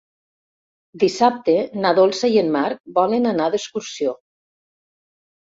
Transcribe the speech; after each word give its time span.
Dissabte 1.03 1.55
na 1.83 1.91
Dolça 1.99 2.31
i 2.37 2.41
en 2.45 2.49
Marc 2.57 2.81
volen 2.97 3.29
anar 3.35 3.51
d'excursió. 3.57 4.17